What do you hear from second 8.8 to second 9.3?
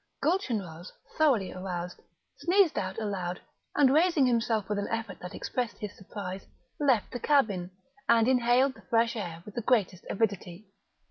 fresh